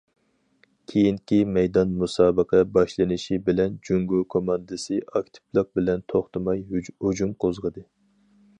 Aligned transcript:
كېيىنكى 0.91 1.37
مەيدان 1.57 1.91
مۇسابىقە 2.03 2.61
باشلىنىشى 2.77 3.37
بىلەن 3.49 3.77
جۇڭگو 3.89 4.23
كوماندىسى 4.37 4.97
ئاكتىپلىق 5.05 5.69
بىلەن 5.81 6.05
توختىماي 6.15 6.65
ھۇجۇم 7.07 7.37
قوزغىدى. 7.45 7.89